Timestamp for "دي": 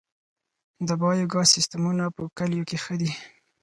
3.01-3.11